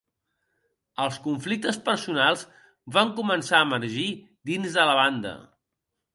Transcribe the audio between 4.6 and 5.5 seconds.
de la banda.